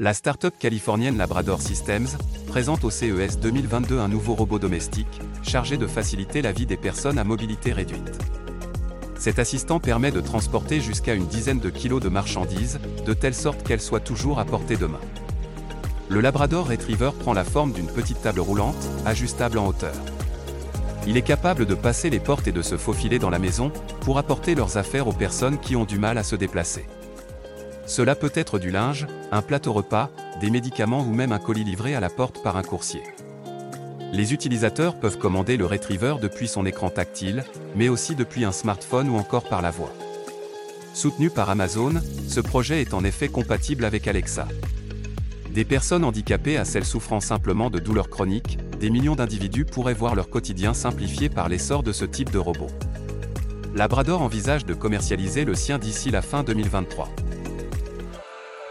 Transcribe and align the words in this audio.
La 0.00 0.12
start-up 0.12 0.54
californienne 0.58 1.16
Labrador 1.16 1.62
Systems 1.62 2.08
présente 2.48 2.82
au 2.82 2.90
CES 2.90 3.38
2022 3.38 4.00
un 4.00 4.08
nouveau 4.08 4.34
robot 4.34 4.58
domestique, 4.58 5.20
chargé 5.44 5.76
de 5.76 5.86
faciliter 5.86 6.42
la 6.42 6.50
vie 6.50 6.66
des 6.66 6.76
personnes 6.76 7.16
à 7.16 7.22
mobilité 7.22 7.72
réduite. 7.72 8.18
Cet 9.16 9.38
assistant 9.38 9.78
permet 9.78 10.10
de 10.10 10.20
transporter 10.20 10.80
jusqu'à 10.80 11.14
une 11.14 11.28
dizaine 11.28 11.60
de 11.60 11.70
kilos 11.70 12.02
de 12.02 12.08
marchandises, 12.08 12.80
de 13.06 13.14
telle 13.14 13.36
sorte 13.36 13.62
qu'elles 13.62 13.80
soient 13.80 14.00
toujours 14.00 14.40
à 14.40 14.44
portée 14.44 14.76
de 14.76 14.86
main. 14.86 14.98
Le 16.08 16.20
Labrador 16.20 16.68
Retriever 16.68 17.12
prend 17.20 17.32
la 17.32 17.44
forme 17.44 17.70
d'une 17.70 17.86
petite 17.86 18.20
table 18.20 18.40
roulante, 18.40 18.74
ajustable 19.06 19.58
en 19.58 19.68
hauteur. 19.68 19.94
Il 21.06 21.16
est 21.16 21.22
capable 21.22 21.66
de 21.66 21.74
passer 21.76 22.10
les 22.10 22.18
portes 22.18 22.48
et 22.48 22.52
de 22.52 22.62
se 22.62 22.76
faufiler 22.76 23.20
dans 23.20 23.30
la 23.30 23.38
maison, 23.38 23.70
pour 24.00 24.18
apporter 24.18 24.56
leurs 24.56 24.76
affaires 24.76 25.06
aux 25.06 25.12
personnes 25.12 25.60
qui 25.60 25.76
ont 25.76 25.84
du 25.84 26.00
mal 26.00 26.18
à 26.18 26.24
se 26.24 26.34
déplacer. 26.34 26.84
Cela 27.86 28.14
peut 28.14 28.32
être 28.34 28.58
du 28.58 28.70
linge, 28.70 29.06
un 29.30 29.42
plateau 29.42 29.72
repas, 29.72 30.10
des 30.40 30.50
médicaments 30.50 31.02
ou 31.02 31.12
même 31.12 31.32
un 31.32 31.38
colis 31.38 31.64
livré 31.64 31.94
à 31.94 32.00
la 32.00 32.10
porte 32.10 32.42
par 32.42 32.56
un 32.56 32.62
coursier. 32.62 33.02
Les 34.12 34.32
utilisateurs 34.32 34.98
peuvent 34.98 35.18
commander 35.18 35.56
le 35.56 35.66
Retriever 35.66 36.14
depuis 36.22 36.48
son 36.48 36.64
écran 36.66 36.88
tactile, 36.88 37.44
mais 37.74 37.88
aussi 37.88 38.14
depuis 38.14 38.44
un 38.44 38.52
smartphone 38.52 39.08
ou 39.08 39.16
encore 39.16 39.48
par 39.48 39.60
la 39.60 39.70
voix. 39.70 39.92
Soutenu 40.94 41.30
par 41.30 41.50
Amazon, 41.50 41.94
ce 42.28 42.40
projet 42.40 42.80
est 42.80 42.94
en 42.94 43.04
effet 43.04 43.28
compatible 43.28 43.84
avec 43.84 44.06
Alexa. 44.06 44.46
Des 45.52 45.64
personnes 45.64 46.04
handicapées 46.04 46.56
à 46.56 46.64
celles 46.64 46.84
souffrant 46.84 47.20
simplement 47.20 47.70
de 47.70 47.80
douleurs 47.80 48.08
chroniques, 48.08 48.58
des 48.78 48.90
millions 48.90 49.16
d'individus 49.16 49.64
pourraient 49.64 49.94
voir 49.94 50.14
leur 50.14 50.30
quotidien 50.30 50.74
simplifié 50.74 51.28
par 51.28 51.48
l'essor 51.48 51.82
de 51.82 51.92
ce 51.92 52.04
type 52.04 52.30
de 52.30 52.38
robot. 52.38 52.68
Labrador 53.74 54.22
envisage 54.22 54.64
de 54.64 54.74
commercialiser 54.74 55.44
le 55.44 55.54
sien 55.54 55.78
d'ici 55.78 56.12
la 56.12 56.22
fin 56.22 56.44
2023. 56.44 57.08